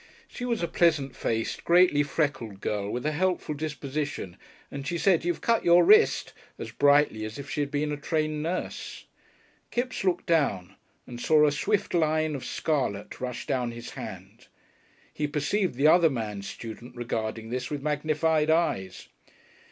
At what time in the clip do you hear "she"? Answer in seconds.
0.27-0.45, 4.87-4.97, 7.51-7.61